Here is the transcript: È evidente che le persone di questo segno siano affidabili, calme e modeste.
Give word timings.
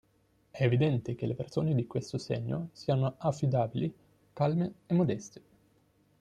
È 0.49 0.63
evidente 0.63 1.13
che 1.13 1.27
le 1.27 1.35
persone 1.35 1.75
di 1.75 1.85
questo 1.85 2.17
segno 2.17 2.69
siano 2.71 3.13
affidabili, 3.19 3.93
calme 4.33 4.73
e 4.87 4.95
modeste. 4.95 5.41